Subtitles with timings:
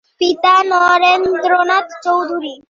[0.21, 2.55] পিতা নরেন্দ্রনাথ চৌধুরী।